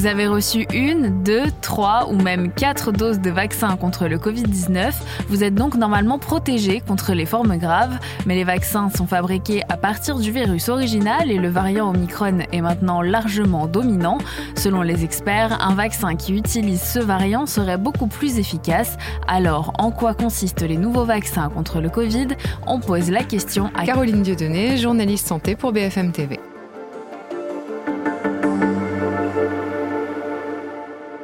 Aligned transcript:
Vous 0.00 0.06
avez 0.06 0.26
reçu 0.26 0.66
une, 0.72 1.22
deux, 1.22 1.50
trois 1.60 2.08
ou 2.10 2.14
même 2.14 2.50
quatre 2.50 2.90
doses 2.90 3.20
de 3.20 3.28
vaccin 3.28 3.76
contre 3.76 4.08
le 4.08 4.16
Covid-19. 4.16 4.94
Vous 5.28 5.44
êtes 5.44 5.54
donc 5.54 5.74
normalement 5.74 6.18
protégé 6.18 6.80
contre 6.80 7.12
les 7.12 7.26
formes 7.26 7.58
graves, 7.58 7.98
mais 8.24 8.34
les 8.34 8.44
vaccins 8.44 8.88
sont 8.88 9.06
fabriqués 9.06 9.62
à 9.68 9.76
partir 9.76 10.18
du 10.18 10.32
virus 10.32 10.70
original 10.70 11.30
et 11.30 11.36
le 11.36 11.50
variant 11.50 11.90
Omicron 11.90 12.38
est 12.50 12.62
maintenant 12.62 13.02
largement 13.02 13.66
dominant. 13.66 14.16
Selon 14.56 14.80
les 14.80 15.04
experts, 15.04 15.58
un 15.60 15.74
vaccin 15.74 16.16
qui 16.16 16.34
utilise 16.34 16.80
ce 16.80 16.98
variant 16.98 17.44
serait 17.44 17.76
beaucoup 17.76 18.06
plus 18.06 18.38
efficace. 18.38 18.96
Alors, 19.28 19.74
en 19.76 19.90
quoi 19.90 20.14
consistent 20.14 20.62
les 20.62 20.78
nouveaux 20.78 21.04
vaccins 21.04 21.50
contre 21.50 21.82
le 21.82 21.90
Covid? 21.90 22.28
On 22.66 22.80
pose 22.80 23.10
la 23.10 23.22
question 23.22 23.70
à 23.76 23.84
Caroline 23.84 24.22
Dieudonné, 24.22 24.78
journaliste 24.78 25.26
santé 25.26 25.56
pour 25.56 25.72
BFM 25.72 26.12
TV. 26.12 26.40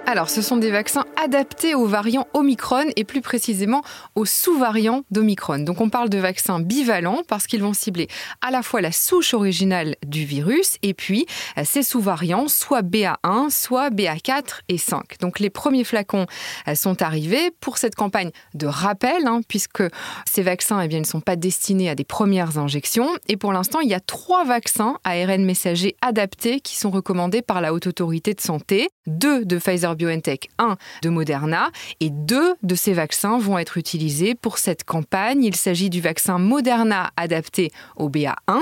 Alors, 0.09 0.31
ce 0.31 0.41
sont 0.41 0.57
des 0.57 0.71
vaccins 0.71 1.05
adaptés 1.21 1.75
aux 1.75 1.87
variants 1.87 2.29
Omicron 2.33 2.85
et 2.95 3.03
plus 3.03 3.23
précisément 3.23 3.83
aux 4.15 4.25
sous-variants 4.25 5.03
d'Omicron. 5.11 5.59
Donc, 5.59 5.81
on 5.81 5.91
parle 5.91 6.09
de 6.11 6.19
vaccins 6.19 6.61
bivalents 6.61 7.23
parce 7.27 7.49
qu'ils 7.49 7.61
vont 7.61 7.73
cibler 7.73 8.07
à 8.41 8.53
la 8.53 8.63
fois 8.63 8.81
la 8.81 8.93
souche 8.93 9.35
originale 9.35 9.97
du 10.07 10.25
virus 10.25 10.77
et 10.85 10.95
puis 10.95 11.27
euh, 11.59 11.63
ces 11.65 11.83
sous-variants, 11.83 12.47
soit 12.47 12.83
BA1, 12.83 13.51
soit 13.51 13.91
BA4 13.91 14.61
et 14.69 14.79
5. 14.79 15.19
Donc, 15.19 15.41
les 15.41 15.51
premiers 15.51 15.83
flacons 15.83 16.27
euh, 16.69 16.77
sont 16.77 17.03
arrivés 17.03 17.51
pour 17.61 17.77
cette 17.77 17.97
campagne 17.97 18.31
de 18.55 18.69
rappel, 18.69 19.27
hein, 19.27 19.41
puisque 19.49 19.83
ces 20.25 20.43
vaccins 20.43 20.81
eh 20.83 20.87
bien, 20.87 21.01
ne 21.01 21.05
sont 21.05 21.21
pas 21.21 21.35
destinés 21.35 21.91
à 21.91 21.97
des 21.97 22.05
premières 22.05 22.59
injections. 22.59 23.09
Et 23.29 23.37
pour 23.37 23.53
l'instant, 23.53 23.81
il 23.81 23.89
y 23.89 23.95
a 23.95 24.01
trois 24.01 24.45
vaccins 24.45 24.99
ARN 25.03 25.45
messager 25.45 25.97
adaptés 26.01 26.61
qui 26.61 26.77
sont 26.77 26.93
recommandés 26.93 27.43
par 27.43 27.61
la 27.61 27.75
Haute 27.75 27.89
Autorité 27.89 28.35
de 28.35 28.41
Santé. 28.41 28.89
Deux 29.09 29.45
de 29.45 29.59
Pfizer 29.59 29.96
BioNTech, 29.97 30.49
un 30.59 30.77
de 31.03 31.09
Moderna, 31.09 31.71
et 32.01 32.11
deux 32.11 32.55
de 32.63 32.75
ces 32.75 32.93
vaccins 32.93 33.39
vont 33.39 33.59
être 33.59 33.77
utilisés 33.79 34.35
pour 34.35 34.59
cette 34.59 34.85
campagne. 34.85 35.43
Il 35.43 35.57
s'agit 35.57 35.91
du 35.91 36.01
vaccin 36.01 36.39
Moderna 36.39 37.11
adapté 37.17 37.73
au 37.97 38.09
BA1 38.09 38.61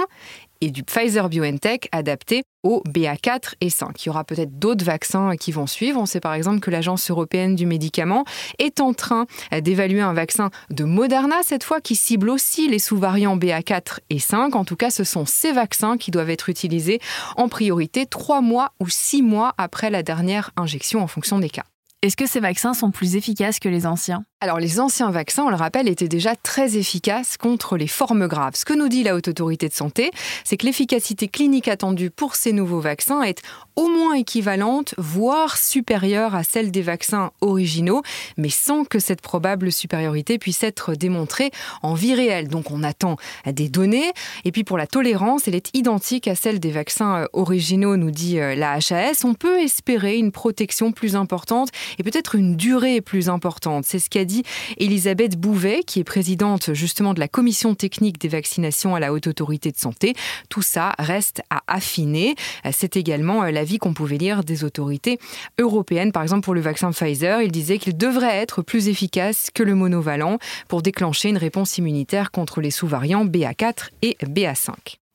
et 0.65 0.71
du 0.71 0.83
Pfizer 0.83 1.29
BioNTech 1.29 1.89
adapté 1.93 2.43
au 2.63 2.83
BA4 2.89 3.55
et 3.61 3.69
5. 3.69 4.03
Il 4.03 4.07
y 4.07 4.11
aura 4.11 4.25
peut-être 4.25 4.59
d'autres 4.59 4.85
vaccins 4.85 5.37
qui 5.37 5.53
vont 5.53 5.67
suivre. 5.67 6.01
On 6.01 6.07
sait 6.07 6.21
par 6.21 6.33
exemple 6.33 6.61
que 6.61 6.71
l'Agence 6.71 7.11
européenne 7.11 7.55
du 7.55 7.67
médicament 7.67 8.25
est 8.59 8.81
en 8.81 8.95
train 8.95 9.27
d'évaluer 9.53 10.01
un 10.01 10.15
vaccin 10.15 10.51
de 10.71 10.85
Moderna, 10.85 11.37
cette 11.43 11.65
fois 11.65 11.83
qui 11.83 11.97
cible 11.97 12.31
aussi 12.31 12.67
les 12.69 12.79
sous-variants 12.79 13.37
BA4 13.37 13.99
et 14.09 14.19
5. 14.19 14.57
En 14.57 14.65
tout 14.65 14.77
cas, 14.77 14.89
ce 14.89 15.05
sont 15.05 15.27
ces 15.27 15.53
vaccins 15.53 15.99
qui 15.99 16.11
doivent 16.11 16.31
être 16.31 16.49
utilisés 16.49 17.01
en 17.37 17.49
priorité 17.49 18.07
trois 18.07 18.41
mois 18.41 18.73
ou 18.81 18.89
six 18.89 19.23
mois 19.23 19.53
après 19.59 19.91
la 19.91 20.03
dernière 20.03 20.51
injection 20.57 21.03
en 21.03 21.07
fonction 21.07 21.39
des 21.39 21.51
cas. 21.51 21.65
Est-ce 22.01 22.17
que 22.17 22.27
ces 22.27 22.41
vaccins 22.41 22.75
sont 22.75 22.91
plus 22.91 23.17
efficaces 23.17 23.59
que 23.59 23.69
les 23.69 23.87
anciens? 23.87 24.25
Alors 24.45 24.61
les 24.61 24.79
anciens 24.79 25.11
vaccins, 25.11 25.45
on 25.45 25.49
le 25.49 25.57
rappelle, 25.57 25.89
étaient 25.89 26.07
déjà 26.07 26.37
très 26.37 26.77
efficaces 26.77 27.39
contre 27.39 27.79
les 27.79 27.87
formes 27.87 28.27
graves. 28.27 28.57
Ce 28.57 28.67
que 28.67 28.75
nous 28.75 28.89
dit 28.89 29.03
la 29.03 29.15
Haute 29.15 29.29
Autorité 29.29 29.71
de 29.71 29.73
Santé, 29.73 30.11
c'est 30.45 30.59
que 30.59 30.67
l'efficacité 30.67 31.29
clinique 31.29 31.67
attendue 31.67 32.11
pour 32.11 32.35
ces 32.35 32.53
nouveaux 32.53 32.81
vaccins 32.81 33.23
est 33.23 33.41
au 33.75 33.89
moins 33.89 34.13
équivalente, 34.15 34.95
voire 34.99 35.57
supérieure 35.57 36.35
à 36.35 36.45
celle 36.45 36.71
des 36.71 36.83
vaccins 36.83 37.31
originaux, 37.41 38.03
mais 38.37 38.51
sans 38.51 38.85
que 38.85 38.99
cette 38.99 39.23
probable 39.23 39.73
supériorité 39.73 40.39
puisse 40.39 40.63
être 40.63 40.95
démontrée 40.95 41.51
en 41.83 41.95
vie 41.95 42.15
réelle. 42.15 42.49
Donc 42.49 42.71
on 42.71 42.83
attend 42.83 43.17
des 43.47 43.71
données. 43.71 44.13
Et 44.45 44.53
puis 44.53 44.63
pour 44.63 44.77
la 44.77 44.87
tolérance, 44.87 45.49
elle 45.49 45.55
est 45.55 45.75
identique 45.75 46.29
à 46.29 46.35
celle 46.35 46.61
des 46.61 46.71
vaccins 46.71 47.23
euh, 47.23 47.27
originaux, 47.33 47.97
nous 47.97 48.11
dit 48.11 48.39
euh, 48.39 48.55
la 48.55 48.75
HAS. 48.75 49.25
On 49.25 49.33
peut 49.33 49.61
espérer 49.61 50.19
une 50.19 50.33
protection 50.33 50.93
plus 50.93 51.17
importante 51.17 51.71
et 51.99 52.03
peut-être 52.03 52.35
une 52.35 52.57
durée 52.57 53.01
plus 53.01 53.31
importante. 53.31 53.87
C'est 53.87 53.99
ce 53.99 54.11
qu'a 54.11 54.27
dit 54.27 54.34
Elisabeth 54.79 55.39
Bouvet, 55.39 55.83
qui 55.87 56.01
est 56.01 56.05
présidente 56.05 56.73
justement 56.73 57.15
de 57.15 57.21
la 57.21 57.29
commission 57.29 57.75
technique 57.75 58.21
des 58.21 58.29
vaccinations 58.29 58.95
à 58.95 59.01
la 59.01 59.13
Haute 59.13 59.27
Autorité 59.27 59.71
de 59.71 59.77
Santé. 59.77 60.15
Tout 60.49 60.63
ça 60.63 60.95
reste 60.99 61.43
à 61.51 61.63
affiner. 61.67 62.35
C'est 62.73 62.97
également 62.97 63.45
euh, 63.45 63.51
l'avis 63.51 63.79
qu'on 63.79 63.95
pouvait 63.95 64.19
lire 64.19 64.45
des 64.45 64.65
autorités 64.65 65.19
européennes. 65.59 66.13
Par 66.13 66.23
exemple, 66.23 66.43
pour 66.43 66.55
le 66.55 66.61
vaccin 66.61 66.91
Pfizer, 66.93 67.43
il 67.43 67.53
disait 67.53 67.79
qu'il 67.79 67.97
devrait 67.97 68.37
être 68.37 68.63
plus 68.63 68.89
efficace 68.89 69.49
que 69.55 69.63
le 69.63 69.75
monovalent 69.75 70.39
pour 70.69 70.83
déclencher 70.83 71.29
une 71.29 71.39
réponse 71.39 71.79
immunitaire 71.79 72.31
contre 72.31 72.61
les 72.61 72.71
sous-variants 72.71 73.25
BA4 73.25 73.91
et 74.03 74.17
BA5. 74.23 74.73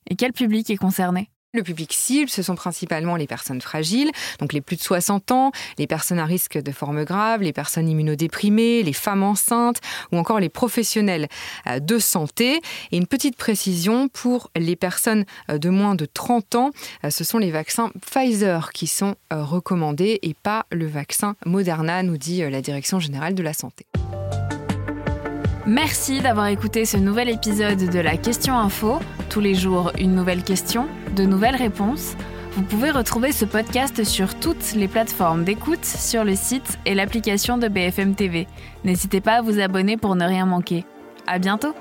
Et 0.09 0.15
quel 0.15 0.33
public 0.33 0.69
est 0.69 0.77
concerné? 0.77 1.29
Le 1.53 1.63
public 1.63 1.93
cible, 1.93 2.29
ce 2.29 2.43
sont 2.43 2.53
principalement 2.53 3.15
les 3.15 3.25
personnes 3.25 3.61
fragiles, 3.61 4.11
donc 4.39 4.53
les 4.53 4.61
plus 4.61 4.75
de 4.75 4.81
60 4.81 5.31
ans, 5.31 5.51
les 5.79 5.87
personnes 5.87 6.19
à 6.19 6.25
risque 6.25 6.61
de 6.61 6.71
formes 6.71 7.03
graves, 7.03 7.41
les 7.41 7.53
personnes 7.53 7.89
immunodéprimées, 7.89 8.83
les 8.83 8.93
femmes 8.93 9.23
enceintes 9.23 9.81
ou 10.11 10.17
encore 10.17 10.39
les 10.39 10.49
professionnels 10.49 11.27
euh, 11.67 11.79
de 11.79 11.97
santé. 11.97 12.61
Et 12.91 12.97
une 12.97 13.07
petite 13.07 13.35
précision 13.35 14.09
pour 14.09 14.51
les 14.55 14.75
personnes 14.75 15.25
euh, 15.49 15.57
de 15.57 15.69
moins 15.69 15.95
de 15.95 16.05
30 16.05 16.55
ans, 16.55 16.69
euh, 17.03 17.09
ce 17.09 17.23
sont 17.23 17.39
les 17.39 17.51
vaccins 17.51 17.91
Pfizer 17.99 18.71
qui 18.71 18.85
sont 18.85 19.15
recommandés 19.31 20.19
et 20.21 20.33
pas 20.33 20.65
le 20.71 20.87
vaccin 20.87 21.35
Moderna, 21.45 22.03
nous 22.03 22.17
dit 22.17 22.41
la 22.41 22.61
Direction 22.61 22.99
générale 22.99 23.33
de 23.33 23.43
la 23.43 23.53
santé. 23.53 23.85
Merci 25.69 26.19
d'avoir 26.19 26.47
écouté 26.47 26.83
ce 26.83 26.97
nouvel 26.97 27.29
épisode 27.29 27.91
de 27.91 27.99
la 27.99 28.17
Question 28.17 28.57
Info. 28.57 28.97
Tous 29.29 29.39
les 29.39 29.53
jours, 29.53 29.91
une 29.99 30.15
nouvelle 30.15 30.41
question, 30.41 30.87
de 31.15 31.25
nouvelles 31.25 31.55
réponses. 31.55 32.15
Vous 32.53 32.63
pouvez 32.63 32.89
retrouver 32.89 33.31
ce 33.31 33.45
podcast 33.45 34.03
sur 34.03 34.33
toutes 34.33 34.73
les 34.73 34.87
plateformes 34.87 35.43
d'écoute, 35.43 35.85
sur 35.85 36.23
le 36.23 36.33
site 36.33 36.79
et 36.87 36.95
l'application 36.95 37.59
de 37.59 37.67
BFM 37.67 38.15
TV. 38.15 38.47
N'hésitez 38.83 39.21
pas 39.21 39.33
à 39.33 39.41
vous 39.43 39.59
abonner 39.59 39.95
pour 39.95 40.15
ne 40.15 40.25
rien 40.25 40.47
manquer. 40.47 40.85
À 41.27 41.37
bientôt! 41.37 41.75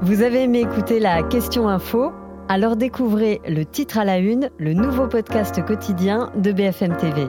Vous 0.00 0.22
avez 0.22 0.44
aimé 0.44 0.60
écouter 0.60 1.00
la 1.00 1.22
Question 1.22 1.68
Info? 1.68 2.12
Alors 2.48 2.76
découvrez 2.76 3.42
le 3.46 3.66
titre 3.66 3.98
à 3.98 4.06
la 4.06 4.16
une, 4.16 4.48
le 4.56 4.72
nouveau 4.72 5.06
podcast 5.06 5.62
quotidien 5.66 6.30
de 6.34 6.50
BFM 6.50 6.96
TV. 6.96 7.28